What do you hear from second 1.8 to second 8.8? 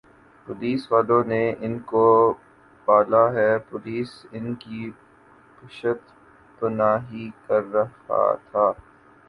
کو پالا ھے پولیس ان کی پشت پناہی کررہا تھا